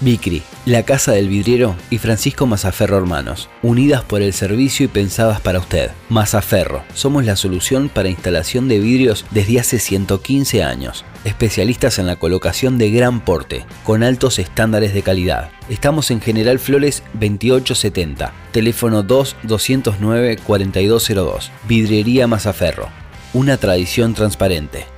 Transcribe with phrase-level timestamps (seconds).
[0.00, 5.40] Vicri, La Casa del Vidriero y Francisco Mazaferro Hermanos, unidas por el servicio y pensadas
[5.40, 5.90] para usted.
[6.08, 11.06] Mazaferro, somos la solución para instalación de vidrios desde hace 115 años.
[11.24, 15.48] Especialistas en la colocación de gran porte, con altos estándares de calidad.
[15.68, 21.48] Estamos en General Flores 2870, teléfono 2-209-4202.
[21.66, 22.90] Vidriería Mazaferro,
[23.32, 24.95] una tradición transparente.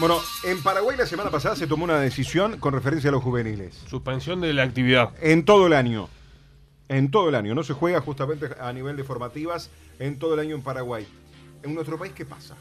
[0.00, 3.84] Bueno, en Paraguay la semana pasada se tomó una decisión con referencia a los juveniles.
[3.86, 5.10] Suspensión de la actividad.
[5.20, 6.08] En todo el año.
[6.88, 7.54] En todo el año.
[7.54, 11.06] No se juega justamente a nivel de formativas en todo el año en Paraguay.
[11.62, 12.56] En nuestro país, ¿qué pasa?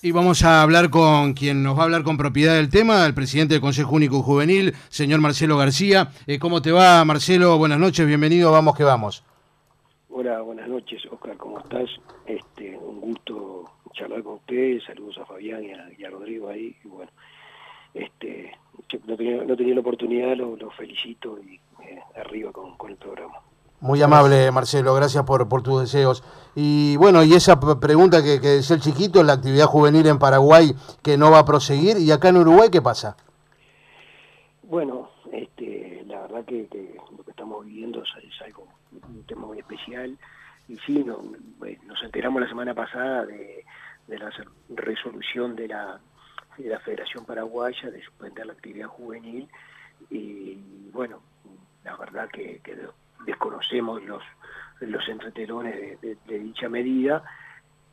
[0.00, 3.12] Y vamos a hablar con quien nos va a hablar con propiedad del tema, el
[3.12, 6.12] presidente del Consejo Único Juvenil, señor Marcelo García.
[6.26, 7.58] Eh, ¿Cómo te va, Marcelo?
[7.58, 9.24] Buenas noches, bienvenido, vamos que vamos.
[10.08, 11.90] Hola, buenas noches, Oscar, ¿cómo estás?
[12.26, 17.10] Este, un gusto charlar con usted, saludos a Fabián y a, Rodrigo ahí, y bueno,
[17.94, 18.52] este,
[19.06, 23.40] no tenía, no tenía la oportunidad, lo, felicito y eh, arriba con, el programa.
[23.80, 26.24] Muy amable, Marcelo, gracias por, por tus deseos.
[26.54, 30.72] Y bueno, y esa pregunta que, que decía el chiquito, la actividad juvenil en Paraguay
[31.02, 33.16] que no va a proseguir, ¿y acá en Uruguay qué pasa?
[34.68, 36.68] Bueno, este, la verdad que,
[37.16, 38.66] lo que estamos viviendo es, algo,
[39.08, 40.18] un tema muy especial.
[40.68, 43.64] Y sí, nos enteramos la semana pasada de,
[44.08, 44.30] de la
[44.70, 46.00] resolución de la,
[46.56, 49.48] de la Federación Paraguaya de suspender la actividad juvenil.
[50.10, 50.56] Y
[50.90, 51.22] bueno,
[51.84, 52.60] la verdad que,
[53.26, 54.22] desconocemos los,
[54.80, 57.22] los entretelones de, dicha medida.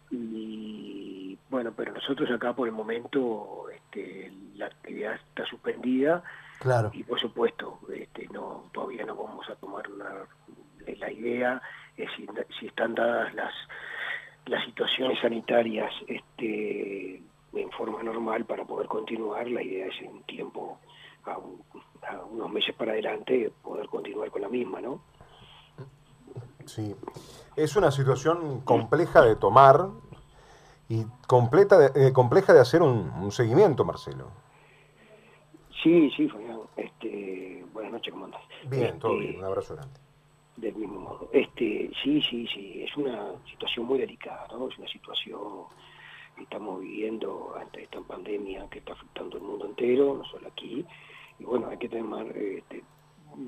[0.10, 6.24] Y bueno, pero nosotros acá por el momento este, la actividad está suspendida.
[6.58, 6.90] Claro.
[6.94, 10.24] y por supuesto este, no todavía no vamos a tomar una,
[10.88, 11.62] la idea
[11.98, 12.26] es si,
[12.58, 13.54] si están dadas las
[14.46, 17.22] las situaciones sanitarias este,
[17.54, 19.48] en forma normal para poder continuar.
[19.48, 20.80] La idea es en un tiempo,
[21.26, 21.38] a,
[22.32, 25.02] unos meses para adelante, poder continuar con la misma, ¿no?
[26.66, 26.96] Sí.
[27.56, 29.90] Es una situación compleja de tomar
[30.90, 34.30] y completa de, eh, compleja de hacer un, seguimiento, Marcelo.
[35.82, 36.60] Sí, sí, Fabián.
[36.76, 38.42] Este, buenas noches, ¿cómo andas?
[38.68, 39.40] Bien, todo este, bien.
[39.40, 40.06] Un abrazo grande
[40.58, 41.30] del mismo modo.
[41.34, 44.70] Este, sí, sí, sí, es una situación muy delicada, ¿no?
[44.70, 45.66] Es una situación
[46.36, 50.86] que estamos viviendo ante esta pandemia que está afectando el mundo entero, no solo aquí.
[51.40, 52.84] Y bueno, hay que tener este,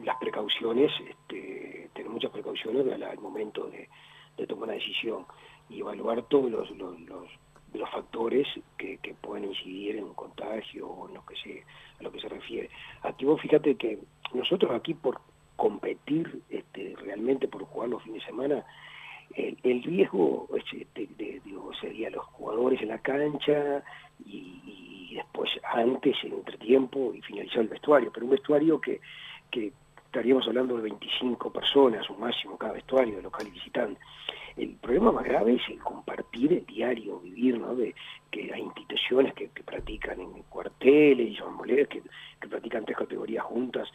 [0.03, 3.87] las precauciones, este, tener muchas precauciones al, momento de,
[4.47, 5.25] tomar una decisión
[5.69, 6.99] y evaluar todos los, los,
[7.73, 8.47] los, factores
[8.77, 11.63] que, que, pueden incidir en un contagio o en lo que se,
[11.99, 12.69] a lo que se refiere.
[13.01, 13.99] Aquí vos fíjate que
[14.33, 15.19] nosotros aquí por
[15.57, 18.65] competir este, realmente por jugar los fines de semana,
[19.35, 21.09] el, riesgo este,
[21.81, 23.83] sería los jugadores en la cancha
[24.25, 29.01] y, después antes, en entretiempo y finalizar el vestuario, pero un vestuario que,
[29.51, 29.73] que
[30.05, 33.99] estaríamos hablando de 25 personas, un máximo cada vestuario, de local y visitante.
[34.57, 37.75] El problema más grave es el compartir el diario, vivir, ¿no?
[37.75, 37.93] De,
[38.31, 42.01] que hay instituciones que, practican en cuarteles y son que,
[42.39, 43.87] que practican tres categorías juntas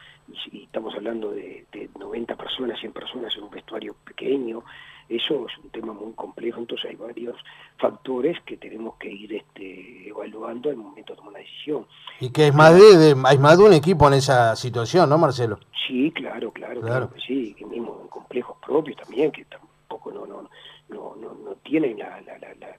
[0.51, 1.65] y, estamos hablando de,
[1.99, 4.63] 90 personas, 100 personas en un vestuario pequeño.
[5.09, 7.35] Eso es un tema muy complejo, entonces hay varios
[7.77, 11.85] factores que tenemos que ir este, evaluando al momento de tomar una decisión.
[12.21, 15.59] Y que es más de, hay más de un equipo en esa situación, ¿no, Marcelo?
[15.87, 19.45] Sí, claro, claro, claro, que sí, y mismo en complejos propios también, que
[20.03, 20.49] tampoco no,
[20.89, 22.77] no, no, no, tienen la, la, la,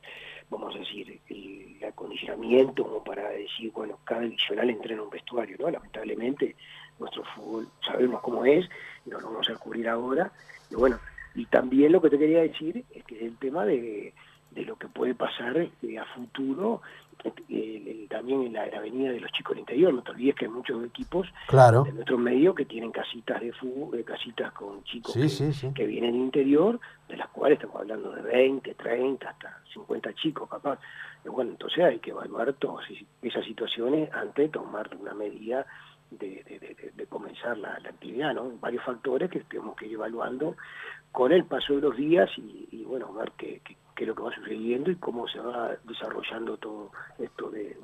[0.50, 5.56] vamos a decir, el, acondicionamiento como para decir, bueno, cada adicional entra en un vestuario,
[5.58, 5.70] ¿no?
[5.70, 6.56] Lamentablemente,
[6.98, 8.68] nuestro fútbol sabemos cómo es,
[9.04, 10.32] no lo vamos a cubrir ahora,
[10.70, 10.98] y bueno,
[11.34, 14.14] y también lo que te quería decir es que el tema de,
[14.52, 16.80] de lo que puede pasar este, a futuro
[18.08, 19.92] también en la, avenida de los chicos del interior.
[19.92, 21.84] No te olvides que hay muchos equipos claro.
[21.84, 26.20] de nuestro medio que tienen casitas de fútbol, eh, casitas con chicos que, vienen del
[26.22, 30.78] interior, de las cuales estamos hablando de 20, 30, hasta 50 chicos capaz.
[31.24, 32.86] Y bueno, entonces hay que evaluar todas
[33.22, 35.66] esas situaciones antes de tomar una medida
[36.10, 38.50] de, comenzar la, actividad, ¿no?
[38.60, 40.56] Varios factores que tenemos que ir evaluando
[41.12, 44.34] con el paso de los días y, bueno, ver qué, qué es lo que va
[44.34, 47.76] sucediendo y cómo se va desarrollando todo esto de,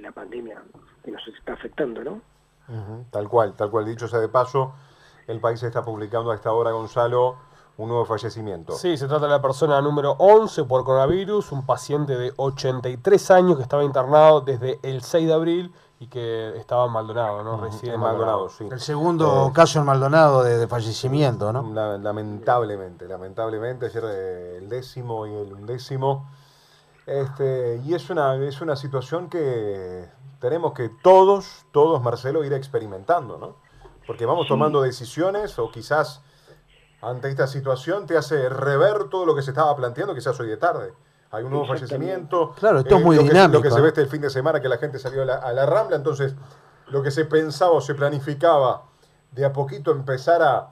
[0.00, 0.62] la pandemia
[1.02, 2.20] que nos está afectando, ¿no?
[3.10, 3.86] tal cual, tal cual.
[3.86, 4.74] Dicho sea de paso,
[5.26, 7.36] el país está publicando a esta hora, Gonzalo,
[7.78, 8.74] un nuevo fallecimiento.
[8.74, 13.56] Sí, se trata de la persona número 11 por coronavirus, un paciente de 83 años
[13.56, 17.60] que estaba internado desde el 6 de abril y que estaba en Maldonado, ¿no?
[17.60, 18.68] Recién en Maldonado, sí.
[18.70, 21.62] El segundo eh, caso en Maldonado de, fallecimiento, ¿no?
[21.98, 26.30] lamentablemente, lamentablemente, ayer el décimo y el undécimo.
[27.06, 30.08] Este, y es una, es una situación que
[30.40, 33.56] tenemos que todos, todos, Marcelo, ir experimentando, ¿no?
[34.06, 36.22] Porque vamos tomando decisiones o quizás
[37.00, 40.56] ante esta situación te hace rever todo lo que se estaba planteando, quizás hoy de
[40.56, 40.92] tarde.
[41.30, 42.52] Hay un nuevo fallecimiento.
[42.58, 43.50] Claro, esto es muy lo dinámico.
[43.50, 45.24] Que, lo que se ve este el fin de semana, que la gente salió a
[45.26, 46.34] la, a la Rambla, entonces
[46.88, 48.84] lo que se pensaba o se planificaba
[49.32, 50.70] de a poquito empezar a,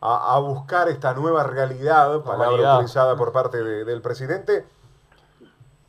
[0.00, 2.76] a, a buscar esta nueva realidad, palabra Normalidad.
[2.78, 4.64] utilizada por parte de- del presidente,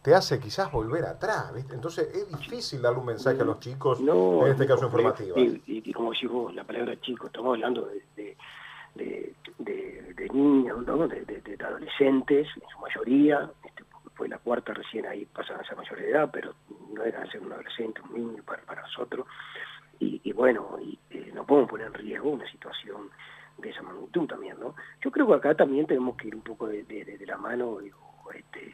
[0.01, 1.53] te hace quizás volver atrás.
[1.53, 1.73] ¿viste?
[1.73, 5.09] Entonces es difícil darle un mensaje a los chicos, No, en este es caso complejo.
[5.23, 5.39] informativa.
[5.39, 8.37] Y, y- y como decís vos, la palabra chico, estamos hablando de, de,
[8.95, 11.07] de, de- de niños, ¿no?
[11.07, 13.49] de, de- de adolescentes, en su mayoría,
[14.15, 16.55] fue la cuarta recién ahí pasan a ser mayor de edad, pero
[16.93, 19.27] no era ser un adolescente, un niño para, para nosotros.
[19.99, 23.09] Y, bueno, y, eh, no podemos poner en riesgo una situación
[23.57, 24.75] de esa magnitud también, ¿no?
[25.01, 27.37] Yo creo que acá también tenemos que ir un poco de, de- de- de la
[27.37, 27.77] mano,
[28.33, 28.73] este,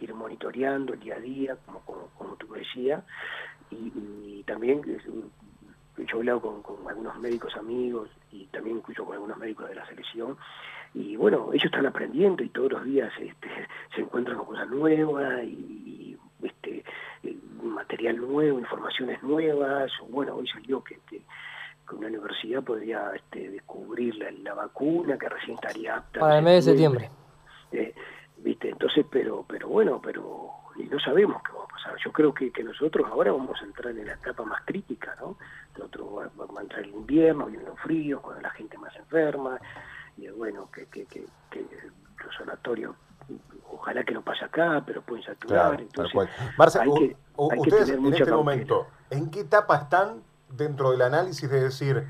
[0.00, 3.04] ir monitoreando el día a día, como, como, como tú decías,
[3.70, 4.78] y, y también
[5.08, 5.30] un-
[6.06, 9.74] yo he hablado con, con algunos médicos amigos y también incluso con algunos médicos de
[9.74, 10.36] la selección
[10.94, 13.48] y bueno, ellos están aprendiendo y todos los días este,
[13.94, 16.84] se encuentran con cosas nuevas y, este,
[17.24, 21.22] eh, material nuevo, informaciones nuevas, bueno, hoy salió que, que,
[21.88, 26.20] que una universidad podría este, descubrir la, la vacuna que recién estaría apta.
[26.20, 27.10] Para el mes de septiembre.
[27.72, 27.94] eh,
[28.38, 32.32] viste entonces pero pero bueno pero y no sabemos qué va a pasar yo creo
[32.32, 35.36] que, que nosotros ahora vamos a entrar en la etapa más crítica no
[35.76, 39.58] nosotros va, va a entrar el invierno vienen los fríos cuando la gente más enferma
[40.18, 41.60] y bueno que que, que, que
[42.24, 42.94] los sanatorios
[43.70, 48.02] ojalá que no pase acá pero pueden saturar Claro, entonces hay que, ustedes tener en
[48.02, 48.36] mucha este cautela.
[48.36, 52.06] momento, ¿en qué etapa están dentro del análisis de decir,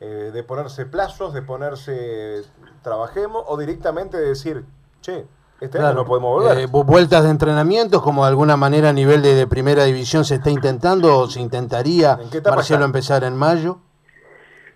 [0.00, 2.42] eh, de ponerse plazos, de ponerse
[2.82, 4.64] trabajemos, o directamente de decir,
[5.00, 5.26] che,
[5.60, 6.56] este año no podemos volver?
[6.58, 10.24] Eh, vu- vueltas de entrenamientos, como de alguna manera a nivel de, de primera división
[10.24, 12.88] se está intentando o se intentaría, ¿En qué etapa Marcelo, están?
[12.90, 13.80] empezar en mayo.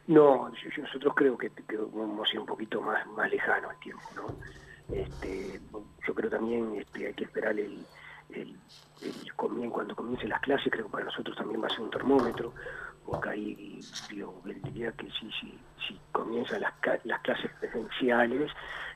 [0.08, 1.78] No, yo- nosotros creo que, que
[2.30, 4.36] a ir un poquito más, más lejano al tiempo, ¿no?
[4.90, 5.60] Este,
[6.06, 7.88] yo creo también este, hay que esperar el,
[8.30, 8.60] el,
[9.70, 12.54] cuando comiencen las clases, creo que para nosotros también va a ser un termómetro,
[13.04, 18.52] porque ahí digo, diría que si, si, si comienzan las, las clases presenciales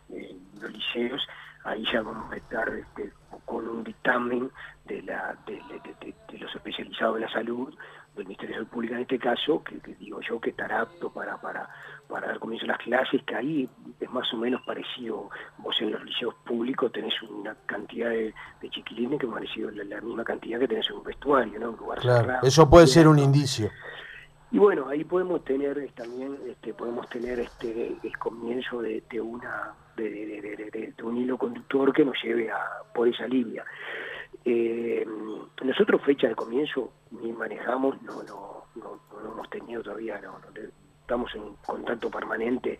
[0.08, 1.26] en los liceos,
[1.64, 3.12] ahí ya vamos a estar este,
[3.44, 4.50] con un dictamen
[4.84, 7.74] de, la, de- de los especializados en la salud,
[8.16, 11.10] del Ministerio de Salud Pública en este caso, que, que digo yo que estará apto
[11.10, 11.68] para, para,
[12.08, 13.68] para dar comienzo a las clases, que ahí
[14.00, 15.28] es más o menos parecido,
[15.58, 19.84] vos en los liceos públicos tenés una cantidad de, de chiquilines que es parecido la,
[19.84, 21.70] la misma cantidad que tenés en un vestuario, ¿no?
[21.70, 22.46] Un lugar Claro, cerrado.
[22.46, 23.70] eso puede ser un indicio.
[24.52, 29.72] Y bueno, ahí podemos tener también, este, podemos tener este el comienzo de, de una
[29.96, 32.58] de, de- de- un hilo conductor que nos lleve a
[32.94, 33.64] por esa línea.
[34.48, 35.04] Eh,
[35.64, 40.38] nosotros fecha de comienzo ni manejamos, no, no, no, no lo hemos tenido todavía, no,
[41.00, 42.78] estamos en contacto permanente.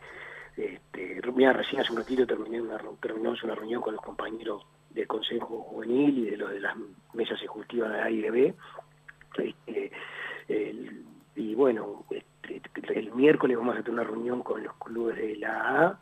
[0.57, 5.09] Este, mira, recién hace un ratito terminé una, terminamos una reunión con los compañeros del
[5.09, 6.77] Consejo Juvenil y de los de las
[7.15, 8.55] mesas ejecutivas de la AIDB.
[9.37, 9.91] Este,
[10.49, 11.05] el-
[11.35, 12.63] y bueno, este,
[12.95, 16.01] el miércoles vamos a tener una reunión con los clubes de la A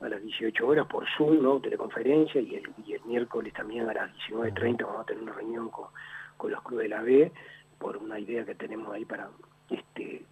[0.00, 1.60] a las 18 horas por Zoom, ¿no?
[1.60, 5.68] teleconferencia, y el, y el miércoles también a las 19.30 vamos a tener una reunión
[5.68, 5.88] con,
[6.36, 7.32] con los clubes de la B
[7.78, 9.28] por una idea que tenemos ahí para
[9.68, 10.24] este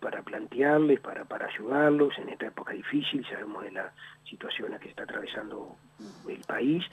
[0.00, 3.92] para plantearles, para, para ayudarlos en esta época difícil, sabemos de la
[4.28, 5.74] situación en la que está atravesando
[6.28, 6.84] el país,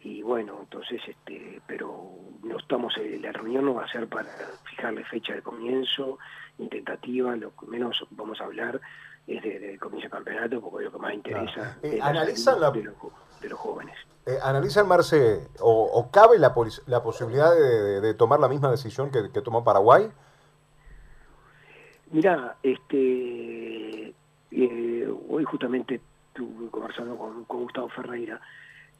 [0.00, 2.10] y bueno, entonces, este, pero
[2.42, 4.28] no estamos, eh, la reunión no va a ser para
[4.64, 6.18] fijarle fecha de comienzo,
[6.58, 8.80] ni tentativa, lo que menos vamos a hablar
[9.26, 11.70] es de, de comienzo del campeonato, porque lo que más interesa Claro.
[11.82, 13.96] Eh, es ¿analizan la- de, los, jo- de los jóvenes.
[14.26, 16.54] Eh, ¿Analizan, Marce, o, o cabe la,
[16.86, 20.10] la posibilidad de, tomar la misma decisión que, que tomó Paraguay?
[22.10, 24.14] Mira, este,
[24.50, 28.40] eh, hoy justamente estuve conversando con, con Gustavo Ferreira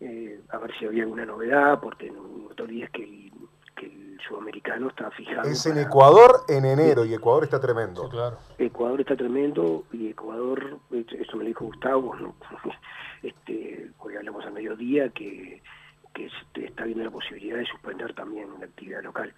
[0.01, 3.37] eh, a ver si había alguna novedad, porque no, no te olvides que el, que
[3.37, 3.49] el
[4.29, 5.43] sudamericano está fijado.
[5.49, 8.05] Es en para- Ecuador en enero y Ecuador está tremendo.
[8.05, 8.37] Sí, claro.
[8.59, 12.35] Ecuador está tremendo y Ecuador, esto me lo dijo Gustavo, ¿no?
[13.23, 15.63] este, hoy hablamos a mediodía que,
[16.15, 19.33] que este, está viendo la posibilidad de suspender también la actividad local.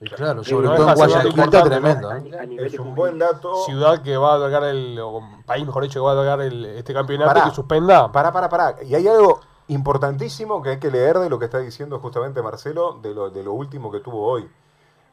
[0.00, 2.12] Y claro, sobre todo en Guayaquil está tremendo.
[2.16, 2.56] ¿eh?
[2.58, 3.54] Es un buen dato.
[3.64, 6.64] Ciudad que va a albergar el, o país mejor dicho, que va a albergar el,
[6.66, 7.44] este campeonato Pará.
[7.48, 8.10] que suspenda.
[8.12, 8.82] Para, para, para.
[8.82, 12.98] Y hay algo importantísimo que hay que leer de lo que está diciendo justamente Marcelo,
[13.02, 14.48] de lo, de lo último que tuvo hoy.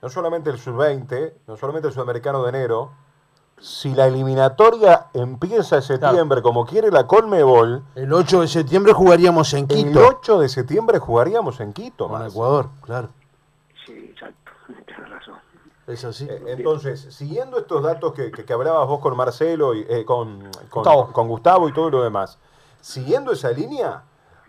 [0.01, 2.91] No solamente el sub-20, no solamente el sudamericano de enero,
[3.59, 9.53] si la eliminatoria empieza en septiembre como quiere la Colmebol, El 8 de septiembre jugaríamos
[9.53, 12.07] en el Quito 8 de septiembre jugaríamos en Quito.
[12.09, 12.25] con.
[12.25, 13.09] Ecuador, claro.
[13.85, 14.51] Sí, exacto,
[14.85, 15.35] tienes razón.
[15.87, 16.25] Es así.
[16.29, 20.39] Eh, Entonces, siguiendo estos datos que, que- que hablabas vos con Marcelo, y, eh, con,
[20.69, 21.11] con, Gustavo.
[21.13, 22.37] con Gustavo y todo lo demás,
[22.81, 24.03] siguiendo esa línea,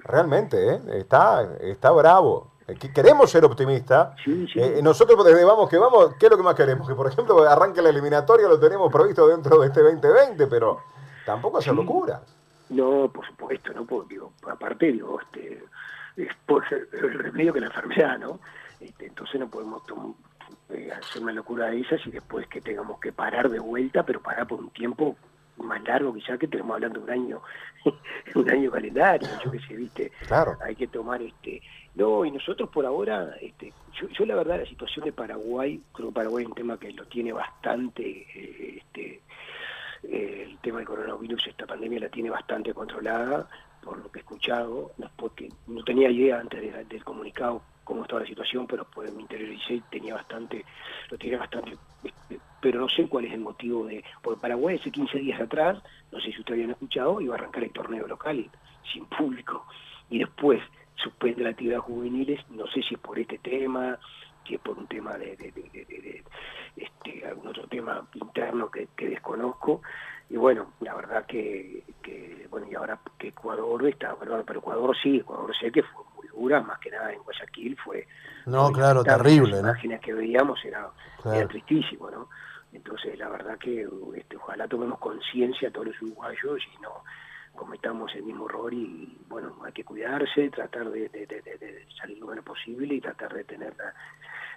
[0.04, 2.52] realmente eh, está, está bravo.
[2.66, 4.16] Eh, que Queremos ser optimistas.
[4.24, 4.58] Sí, sí.
[4.60, 6.88] Eh, nosotros desde vamos que vamos, ¿qué es lo que más queremos?
[6.88, 10.80] Que por ejemplo arranque la eliminatoria, lo tenemos previsto dentro de este 2020, pero
[11.26, 11.76] tampoco hacer Sí.
[11.76, 12.20] locura.
[12.70, 15.62] No, por supuesto, no por, digo, aparte digo, este,
[16.16, 18.38] es por el remedio que la enfermedad, ¿no?
[18.80, 19.82] Este, entonces no podemos
[20.70, 24.20] eh, hacer una locura de esas y después que tengamos que parar de vuelta, pero
[24.20, 25.14] parar por un tiempo
[25.56, 27.42] más largo quizás que tenemos hablando de un año,
[28.34, 30.56] un año calendario, yo que sé, viste, Claro.
[30.64, 31.62] hay que tomar este
[31.94, 36.08] no y nosotros por ahora este yo, yo la verdad la situación de Paraguay creo
[36.08, 39.22] que Paraguay es un tema que lo tiene bastante eh, este
[40.02, 43.48] eh, el tema del coronavirus esta pandemia la tiene bastante controlada
[43.80, 48.02] por lo que he escuchado no, porque no tenía idea antes de- del comunicado cómo
[48.02, 50.64] estaba la situación pero pues me interioricé y tenía bastante
[51.10, 54.90] lo tenía bastante este, pero no sé cuál es el motivo de porque Paraguay hace
[54.90, 58.50] 15 días atrás no sé si ustedes habían escuchado iba a arrancar el torneo local
[58.90, 59.66] sin público
[60.08, 60.62] y después
[60.96, 63.98] suspende la actividad juveniles, no sé si es por este tema,
[64.46, 66.24] si es por un tema de, de- de- de- de- de,
[66.76, 69.82] este, algún otro tema interno que, que desconozco,
[70.30, 74.96] y bueno, la verdad que, que, bueno, y ahora que Ecuador está, perdón, pero Ecuador
[75.02, 78.06] sí, Ecuador sé que fue muy dura, más que nada en Guayaquil fue...
[78.46, 79.68] No, claro, terrible, Las ¿no?
[79.70, 80.88] imágenes que veíamos era,
[81.22, 81.38] Claro.
[81.40, 82.28] era tristísimo, ¿no?
[82.74, 86.90] Entonces, la verdad que este, ojalá tomemos conciencia todos los uruguayos y no
[87.54, 92.18] cometamos el mismo error y, bueno, hay que cuidarse, tratar de, de- de- de- salir
[92.18, 93.94] lo menos posible y tratar de tener la-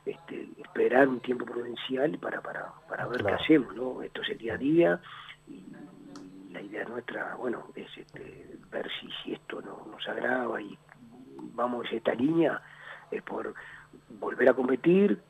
[0.03, 3.37] este, esperar un tiempo prudencial para, para, para ver Claro.
[3.37, 4.01] qué hacemos, ¿no?
[4.01, 5.01] Esto es el día a día
[5.47, 5.63] y
[6.51, 10.75] la idea nuestra, bueno, es este, ver si, si esto no, nos agrava y
[11.53, 12.61] vamos en esta línea,
[13.11, 13.53] es por
[14.09, 15.21] volver a competir,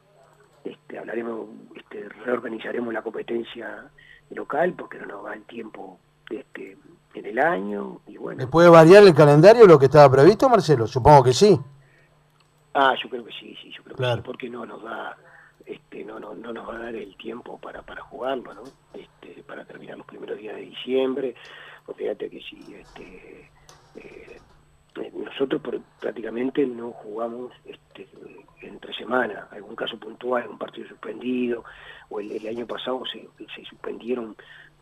[0.70, 3.86] este, hablaremos, este, reorganizaremos la competencia
[4.32, 6.78] local porque no nos va el tiempo este,
[7.14, 8.40] en el año y bueno.
[8.40, 10.86] ¿Le puede variar el calendario lo que estaba previsto, Marcelo?
[10.88, 11.58] Supongo que sí.
[12.74, 14.16] Ah, yo creo que sí, sí, yo creo Claro.
[14.18, 15.18] que sí, porque no nos da,
[15.66, 18.64] este, no, no, no nos va a dar el tiempo para, para jugarlo, ¿no?
[18.94, 21.36] Este, para terminar los primeros días de diciembre,
[21.86, 23.50] pues fíjate que sí, este,
[23.96, 24.42] eh,
[24.96, 28.08] eh, nosotros por- prácticamente no jugamos este,
[28.62, 31.64] entre semana, algún caso puntual, un partido suspendido,
[32.10, 34.36] o el, el año pasado se, se suspendieron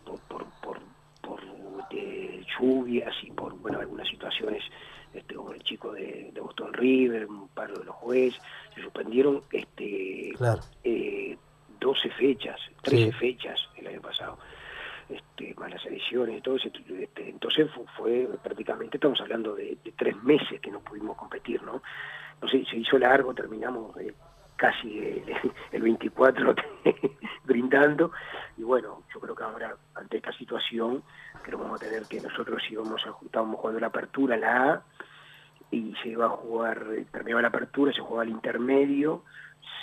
[0.06, 0.80] por, por, por,
[1.22, 1.40] por,
[1.92, 4.64] eh, lluvias y por bueno algunas situaciones
[5.14, 8.40] este, como el chico de, de Boston River, un par de los jueces,
[8.74, 10.62] se suspendieron este Claro.
[10.84, 11.38] eh,
[11.80, 13.12] 12 fechas, 13 Sí.
[13.14, 14.38] fechas el año pasado,
[15.10, 16.70] este, más las elecciones y todo eso.
[17.00, 21.62] este, entonces fu- fue, prácticamente, estamos hablando de, de tres meses que no pudimos competir,
[21.64, 21.82] ¿no?
[22.42, 24.14] No sé, se hizo largo, terminamos eh,
[24.56, 25.24] casi el,
[25.72, 26.56] el 24
[27.46, 28.12] brindando,
[28.58, 31.04] y bueno, yo creo que ahora, ante esta situación,
[31.44, 34.84] creo que vamos a tener que nosotros íbamos a, estábamos jugando la apertura, la A,
[35.72, 39.24] y se iba a jugar, eh, terminaba la apertura, se jugaba el intermedio,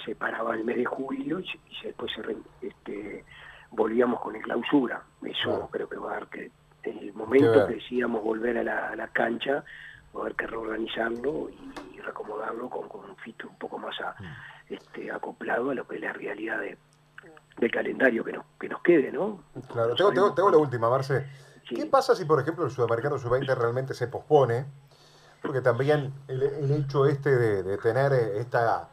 [0.05, 1.47] se paraba el mes de julio y,
[1.83, 3.25] después se este,
[3.71, 5.03] volvíamos con el clausura.
[5.23, 5.69] Eso Claro.
[5.71, 6.51] creo que va a dar que
[6.85, 9.65] en el momento que decíamos volver a la, a la cancha,
[10.21, 11.71] haber que reorganizarlo y,
[12.03, 14.73] reacomodarlo con, con un fito un poco más a- Mm.
[14.75, 16.77] este, acoplado a lo que es la realidad de,
[17.59, 19.45] del calendario que nos, que nos quede, ¿no?
[19.73, 21.25] Claro, tengo, tengo, tengo la última, Marce.
[21.69, 21.77] Sí.
[21.77, 24.67] ¿Qué pasa si, por ejemplo, el Sudamericano Sub-20 realmente se pospone?
[25.41, 28.89] Porque también el, el hecho este de, de tener eh, esta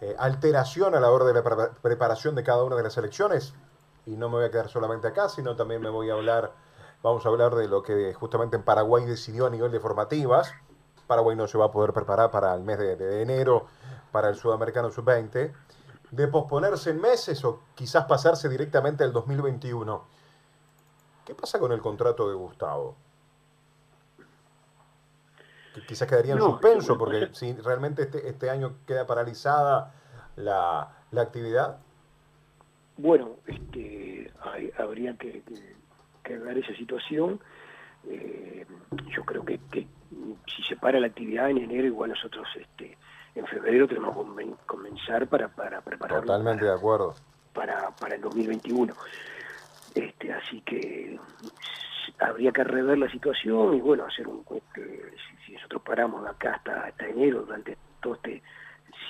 [0.00, 3.54] eh, alteración a la hora de la pre- preparación de cada una de las elecciones,
[4.04, 6.50] y no me voy a quedar solamente acá, sino también me voy a hablar,
[7.02, 10.52] vamos a hablar de lo que justamente en Paraguay decidió a nivel de formativas.
[11.06, 13.66] Paraguay no se va a poder preparar para el mes de, de enero
[14.12, 15.52] para el Sudamericano Sub-20,
[16.10, 20.04] de posponerse en meses o quizás pasarse directamente al 2021.
[21.24, 22.96] ¿Qué pasa con el contrato de Gustavo?
[25.74, 29.92] Que quizás quedaría en No, suspenso, porque pues- si realmente este, este año queda paralizada
[30.36, 31.78] la, la actividad.
[32.96, 35.76] Bueno, este, hay- habría que, que-
[36.28, 37.40] que ver esa situación.
[38.04, 38.66] Eh,
[39.14, 39.88] yo creo que, que
[40.46, 42.96] si se para la actividad en enero, igual nosotros este,
[43.34, 47.16] en febrero tenemos que comen- comenzar para, para prepararnos Totalmente de acuerdo.
[47.52, 48.96] para, para el 2021.
[49.94, 51.18] Este, así que
[52.20, 55.12] habría que rever la situación y bueno, hacer un este,
[55.46, 58.42] si, nosotros paramos de acá hasta, hasta enero, durante todos este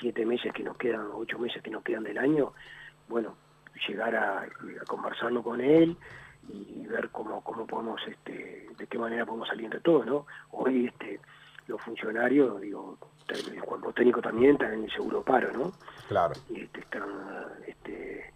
[0.00, 2.52] siete meses que nos quedan, ocho meses que nos quedan del año,
[3.08, 3.36] bueno,
[3.86, 4.46] llegar a,
[4.86, 5.96] conversarlo con él
[6.48, 10.26] y ver cómo, cómo podemos, este, de qué manera podemos salir entre todos, ¿no?
[10.52, 11.20] Hoy este,
[11.66, 15.72] los funcionarios, digo, el cuerpo técnico también están en el seguro paro, ¿no?
[16.08, 16.34] Claro.
[16.48, 17.02] Y este, están,
[17.66, 18.32] este,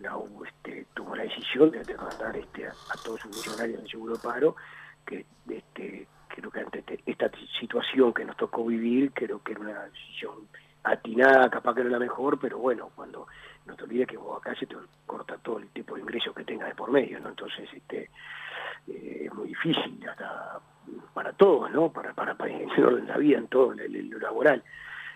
[0.00, 2.72] la este, tomó la decisión de, mandar este, a,
[3.04, 4.56] todos sus funcionarios del seguro paro,
[5.06, 9.84] que este, creo que ante esta situación que nos tocó vivir, creo que era una
[9.84, 10.34] decisión
[10.84, 13.26] atinada, capaz que no la mejor, pero bueno, cuando
[13.66, 16.44] no te olvides que vos acá se te corta todo el tipo de ingresos que
[16.44, 17.18] tengas de medio.
[17.18, 18.10] Entonces, este,
[18.86, 20.60] eh, es muy difícil hasta
[21.12, 21.92] para todos, ¿no?
[21.92, 24.62] Para, para, para en la vida, en todo, lo laboral.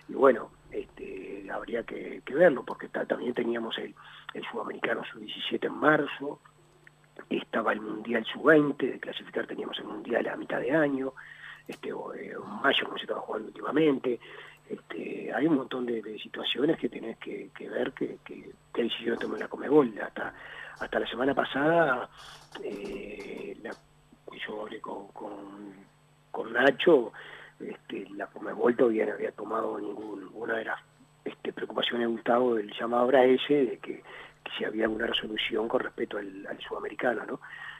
[0.07, 3.93] Y bueno, este, habría que, verlo, porque también teníamos el,
[4.33, 6.39] el Sudamericano Sub-17 en marzo,
[7.29, 11.13] estaba el Mundial Sub-20, de clasificar teníamos el Mundial a mitad de año,
[11.67, 14.19] este, eh, mayo como se estaba jugando últimamente,
[14.69, 18.17] este, hay un montón de, situaciones que tenés que, ver que,
[18.73, 19.93] que decidió tomar la Comebol.
[20.01, 20.33] Hasta,
[20.79, 22.09] hasta la semana pasada,
[22.63, 23.57] eh,
[24.47, 27.13] yo hablé con, con, Nacho,
[27.59, 30.79] este, la Comebol todavía no había tomado ninguna de las
[31.23, 34.03] este, preocupaciones de Gustavo del llamado ahora ese, de que,
[34.57, 37.39] si había alguna resolución con respecto al, sudamericano, ¿no?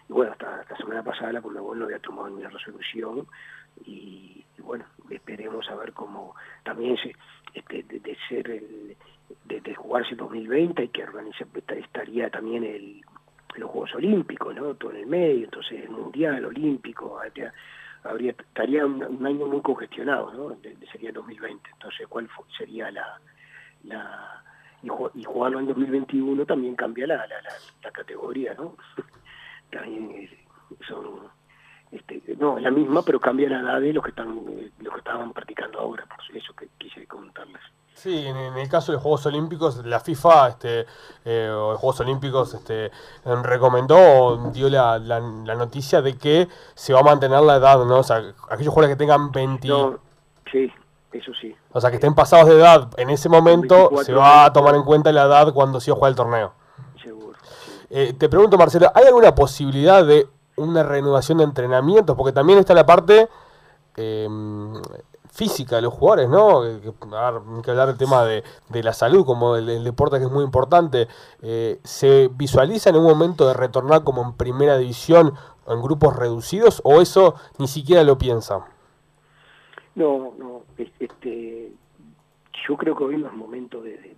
[0.09, 3.27] Y bueno, hasta la semana pasada la Comebol no había tomado ninguna resolución
[3.85, 7.15] y, bueno, esperemos a ver cómo también se,
[7.53, 8.95] este, de, ser el,
[9.45, 13.01] de, jugarse el 2020 y que organizar, estaría también el,
[13.55, 14.73] los Juegos Olímpicos, ¿no?
[14.75, 17.19] Todo en el medio, entonces el Mundial Olímpico,
[18.03, 20.57] habría, estaría un, año muy congestionado, ¿no?
[20.91, 23.19] sería el 2020, entonces cuál sería la...
[23.83, 24.39] la
[25.15, 27.41] y, jugarlo en 2021 también cambia la, la,
[27.81, 28.75] la, categoría, ¿no?
[29.71, 30.29] también
[30.85, 31.29] son
[31.93, 34.99] este, no, es la misma, pero cambia la edad de los que están los que
[34.99, 37.61] estaban practicando ahora, por eso que quise comentarles.
[37.93, 40.85] Sí, en, el caso de los Juegos Olímpicos, la FIFA, este,
[41.23, 42.91] eh, o los Juegos Olímpicos, este,
[43.43, 45.19] recomendó, dio la, la,
[45.55, 47.99] noticia de que se va a mantener la edad, ¿no?
[47.99, 48.17] O sea,
[48.49, 49.67] aquellos jugadores que tengan 20...
[50.51, 50.71] sí,
[51.11, 51.55] eso sí.
[51.71, 54.83] O sea, que estén pasados de edad en ese momento, se va a tomar en
[54.83, 56.53] cuenta la edad cuando se juega el torneo.
[57.01, 57.37] Seguro.
[57.91, 62.73] Eh, te pregunto, Marcelo, ¿hay alguna posibilidad de una renovación de entrenamientos, porque también está
[62.73, 63.27] la parte
[63.95, 64.73] em,
[65.31, 66.61] física de los jugadores, ¿no?
[66.61, 66.93] Que,
[67.63, 68.43] que hablar del tema de,
[68.83, 71.07] la salud, como el, deporte que es muy importante.
[71.41, 75.33] Eh, ¿Se visualiza en un momento de retornar como en primera división
[75.67, 78.65] en grupos reducidos o eso ni siquiera lo piensa?
[79.95, 81.71] No, no, este,
[82.67, 84.15] yo creo que hoy en los momentos de, de,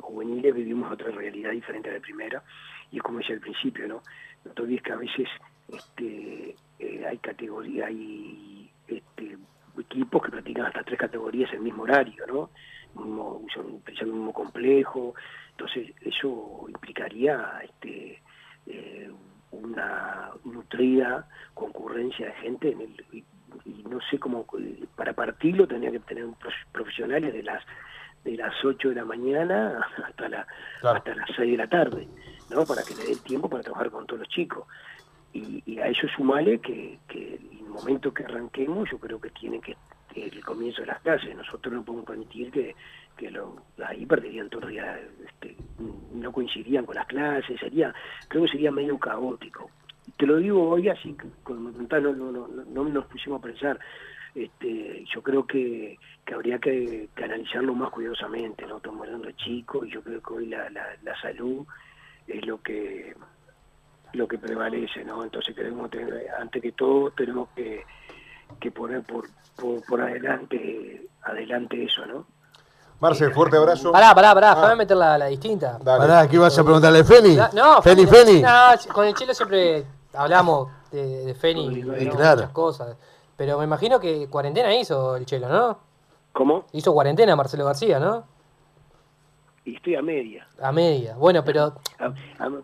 [0.00, 2.42] juveniles vivimos otra realidad diferente a la primera
[2.90, 4.02] y como decía al principio, ¿no?
[4.44, 5.28] no te olvides que a veces
[5.68, 9.38] este, eh, hay categoría, hay este,
[9.78, 12.50] equipos que practican hasta tres categorías en el mismo horario, ¿no?
[12.94, 15.14] Mismo, son el mismo complejo,
[15.52, 18.20] entonces eso implicaría este,
[18.66, 19.10] eh,
[19.52, 23.24] una nutrida concurrencia de gente en el, y,
[23.88, 24.46] no sé cómo
[24.94, 26.24] para partirlo tendría que tener
[26.72, 27.64] profesionales de las
[28.24, 30.46] de las 8 de la mañana hasta la
[30.82, 32.08] hasta las 6 de la tarde
[32.50, 32.64] ¿no?
[32.66, 34.66] Para que le dé el tiempo para trabajar con todos los chicos.
[35.32, 39.76] Y, a eso sumale que, que el momento que arranquemos yo creo que tiene que
[40.16, 41.36] el comienzo de las clases.
[41.36, 42.74] Nosotros no podemos permitir que,
[43.16, 45.56] que lo, ahí perderían todo el día, este,
[46.12, 47.94] no coincidirían con las clases, sería,
[48.28, 49.70] creo que sería medio caótico.
[50.16, 53.78] Te lo digo hoy así, como no, no, no, no nos pusimos a pensar.
[54.34, 58.76] Este, yo creo que, que habría que, analizarlo más cuidadosamente, ¿no?
[58.76, 61.66] Estamos hablando de chicos y yo creo que hoy la, la, la salud
[62.26, 63.14] es lo que
[64.12, 65.22] lo que prevalece, ¿no?
[65.24, 67.84] Entonces queremos tener, antes que todo tenemos que,
[68.58, 69.28] que poner por,
[69.86, 72.26] por, adelante adelante eso, ¿no?
[73.00, 73.92] Marce, fuerte abrazo.
[73.92, 74.76] Pará, pará, pará, ah.
[74.76, 75.78] meter la, la distinta.
[75.78, 77.36] Pará, ¿qué ibas a preguntarle Feni?
[77.54, 78.42] No, Feni, Feni.
[78.42, 82.96] No, con el chelo siempre hablamos de, de Feni y muchas cosas.
[83.40, 85.78] Pero me imagino que cuarentena hizo el chelo, ¿no?
[86.34, 86.66] ¿Cómo?
[86.74, 88.26] Hizo cuarentena Marcelo García, ¿no?
[89.64, 90.46] y estoy a media.
[90.60, 91.72] A media, bueno, pero...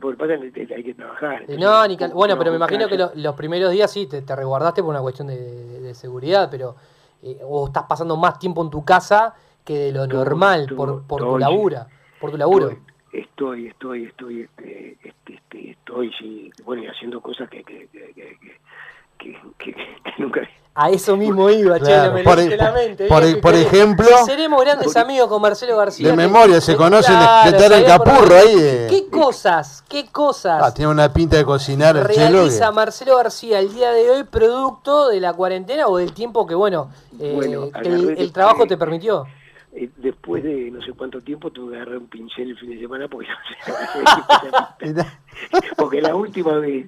[0.02, 1.44] porque pasa que hay que trabajar.
[1.58, 4.90] no, ni bueno, pero me imagino que los primeros días sí te, te, resguardaste por
[4.90, 6.76] una cuestión de, seguridad, pero...
[7.22, 9.34] Eh, o estás pasando más tiempo en tu casa
[9.64, 11.86] que de lo normal por, por tu labura,
[12.20, 12.76] por tu laburo.
[13.14, 18.36] Estoy, estoy, estoy, este, este, este, estoy, sí, bueno, y haciendo cosas que, que, que,
[19.18, 19.74] que, que
[20.18, 20.46] nunca
[20.78, 23.08] a eso mismo iba, claro, me por, la mente.
[23.08, 24.06] Por, ejemplo.
[24.26, 26.10] Seremos grandes amigos con Marcelo García.
[26.10, 28.86] De memoria, se conocen de, estar en Capurro ahí.
[28.90, 30.62] ¿Qué cosas, qué cosas?
[30.62, 35.08] Ah, tiene una pinta de cocinar el Realiza Marcelo García el día de hoy producto
[35.08, 37.70] de la cuarentena o del tiempo que, bueno, eh,
[38.18, 39.24] el, trabajo te permitió.
[39.72, 42.80] eh, después de no sé cuánto tiempo tuve que agarrar un pincel el fin de
[42.80, 43.28] semana porque,
[45.78, 46.86] porque la última vez,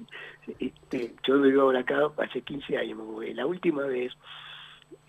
[0.59, 2.99] este, yo vivo acá hace 15 años,
[3.35, 4.13] la última vez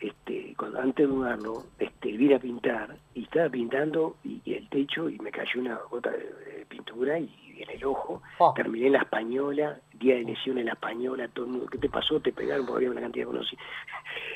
[0.01, 5.09] este, cuando, antes de mudarlo, este, vine a pintar y estaba pintando y, el techo
[5.09, 8.23] y me cayó una gota de, pintura y, en el ojo.
[8.39, 8.55] Oh.
[8.55, 11.91] Terminé en la española, día de lesión en la española, todo el mundo, ¿qué te
[11.91, 12.21] pasó?
[12.21, 13.65] Te pegaron porque había una cantidad de conocidos.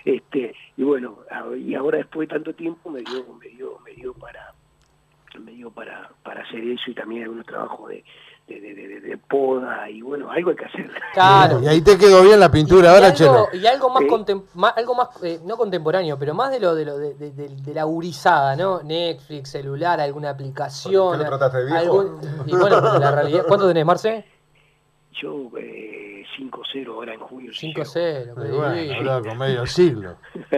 [0.04, 1.20] Este, y bueno,
[1.58, 4.52] y ahora después de tanto tiempo me dio, me dio, me dio para
[5.40, 8.04] me dio para, para hacer eso y también algunos trabajos de,
[8.46, 10.90] de, poda y bueno, algo hay que hacer.
[11.12, 11.60] Claro.
[11.62, 13.48] Y ahí te quedó bien la pintura, ahora, Chelo.
[13.52, 14.02] Y algo más,
[14.76, 18.82] algo más eh, no contemporáneo, pero más de lo de, lo de, la gurizada, ¿no?
[18.82, 21.18] Netflix, celular, alguna aplicación.
[21.18, 22.20] ¿Qué lo trataste de viejo?
[22.46, 23.44] y bueno, la realidad.
[23.46, 24.33] ¿Cuánto tenés, Marce?
[25.20, 27.52] Yo, eh, 5-0 ahora en junio.
[27.52, 29.22] 5-0, qué divino.
[29.22, 30.16] con medio siglo.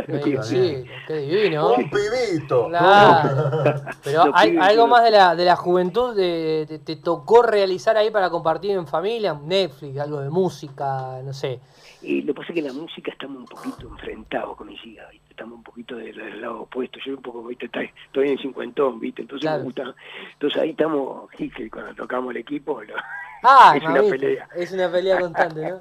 [0.08, 1.74] medio siglo, qué divino.
[1.74, 2.68] Un pibito.
[2.68, 3.62] Claro.
[4.04, 8.30] Pero hay, algo más de la, de la juventud de, te, tocó realizar ahí para
[8.30, 11.60] compartir en familia, Netflix, algo de música, no sé.
[12.02, 15.06] Y lo que pasa es que la música estamos un poquito enfrentados con mis hijas,
[15.28, 16.98] estamos un poquito del, lado opuesto.
[17.04, 17.68] Yo un poco, ¿viste?
[18.06, 19.22] estoy en cincuentón, ¿viste?
[19.22, 19.94] Entonces me gusta.
[20.32, 22.80] Entonces ahí estamos, que cuando tocamos el equipo,
[23.42, 24.48] Ah, es una pelea.
[24.54, 25.80] Es una pelea constante, ¿no?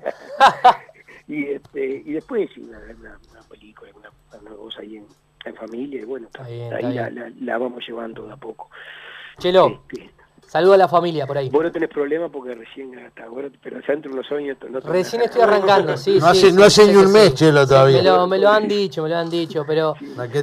[1.27, 5.07] y, este, y después, una, una, película, una, una, cosa ahí en,
[5.45, 8.69] en familia, y bueno, ahí la, la, la, vamos llevando de a poco.
[9.37, 9.83] Chelo.
[9.89, 10.11] Este,
[10.47, 11.49] Saludo a la familia por ahí.
[11.49, 14.58] Vos no tenés problema porque recién hasta ahora, pero ya entre unos años...
[14.69, 16.45] No recién estoy arrancando, sí, no sí.
[16.47, 17.97] Hace, no hace ni un mes, Chelo, todavía.
[17.97, 19.95] me, lo, me, lo, han dicho, me lo han dicho, pero...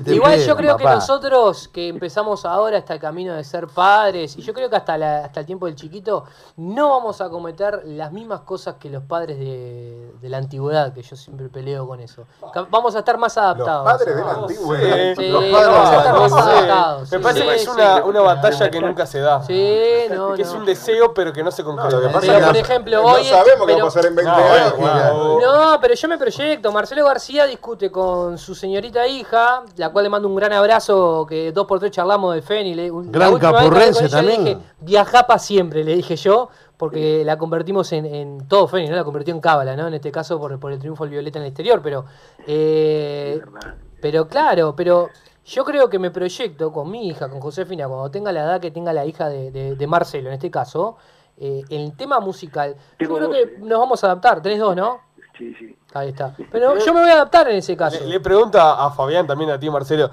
[0.07, 4.43] Igual yo creo que nosotros que empezamos ahora hasta el camino de ser padres, y
[4.43, 6.25] yo creo que hasta, la, hasta el tiempo del chiquito,
[6.57, 11.03] no vamos a cometer las mismas cosas que los padres de, de la antigüedad, que
[11.03, 12.27] yo siempre peleo con eso.
[12.71, 13.85] Vamos a estar más adaptados.
[13.85, 15.15] Los padres de la antigüedad.
[15.17, 17.13] Sí, vamos a estar más adaptados.
[17.13, 19.43] Me parece que es una, una batalla que nunca se da.
[19.43, 19.55] Sí,
[20.11, 21.97] no, que es un deseo, pero que no se concreta.
[22.01, 23.23] No, pero, por ejemplo, hoy.
[23.23, 24.75] No sabemos qué va a pasar en 20 años.
[24.79, 26.73] No, pero yo me proyecto.
[26.73, 31.53] Marcelo García discute con su señorita hija, la cual le mando un gran abrazo, que
[31.53, 32.75] dos por tres charlamos de Feni.
[33.11, 34.45] Gran capurrense también.
[34.45, 38.89] Le dije, viajá para siempre, le dije yo porque la convertimos en, en todo Feni,
[38.89, 38.97] ¿no?
[38.97, 39.87] La convirtió en Cábala, ¿no?
[39.87, 42.05] En este caso por, por el triunfo del Violeta en el exterior, pero.
[42.45, 43.41] Eh,
[44.01, 45.09] pero claro, pero
[45.45, 48.71] yo creo que me proyecto con mi hija, con Josefina, cuando tenga la edad que
[48.71, 50.97] tenga la hija de, Marcelo, en este caso,
[51.37, 54.41] eh, el tema musical, yo creo que nos vamos a adaptar.
[54.43, 55.01] Tenés dos, ¿no?
[55.37, 55.77] Sí, sí.
[55.95, 56.35] Ahí está.
[56.51, 58.05] Pero yo me voy a adaptar en ese caso.
[58.05, 60.11] Le, pregunta a Fabián, también a ti, Marcelo.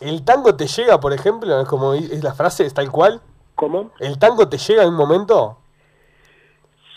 [0.00, 1.60] ¿El tango te llega, por ejemplo?
[1.60, 3.20] Es como es la frase, es tal cual.
[3.54, 3.90] ¿Cómo?
[3.98, 5.58] ¿El tango te llega en un momento?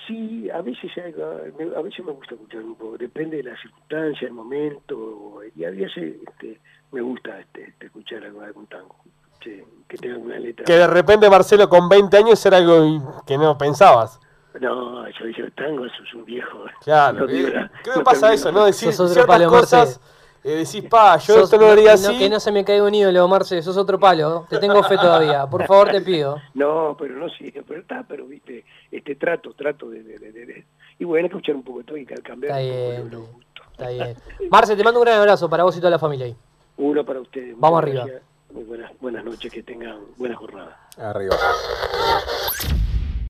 [0.08, 4.34] Sí, a veces, a veces me gusta escuchar un poco, depende de la circunstancia, el
[4.34, 6.60] momento, y a veces este,
[6.92, 8.96] me gusta este, este escuchar algo, algún tango,
[9.40, 10.66] que tenga una letra.
[10.66, 14.20] Que de repente Marcelo con 20 años era algo que no pensabas.
[14.60, 16.66] No, yo dije, tango eso es un viejo.
[16.84, 18.66] Claro, creo que pasa eso, ¿no?
[18.66, 20.02] Decir ciertas cosas...
[20.48, 22.20] Eh, decís, pa, yo esto no lo haría así.
[22.20, 24.46] que no se me caiga un ídolo, Marce, sos otro palo.
[24.48, 25.48] Te tengo fe todavía.
[25.48, 26.40] Por favor, te pido.
[26.54, 30.04] No, pero no, sí, pero está, pero viste, este trato, trato de.
[30.04, 30.66] de, de, de
[31.00, 32.60] y bueno, hay que escuchar un poco de todo y cambiar.
[32.60, 33.28] Está bien,
[33.72, 34.18] está bien.
[34.52, 36.36] Marce, te mando un gran abrazo para vos y toda la familia ahí.
[36.78, 37.56] Uno para ustedes.
[37.58, 38.06] Vamos arriba.
[38.52, 40.78] Muy buenas, buenas noches, que tengan buena jornada.
[40.98, 41.36] Arriba.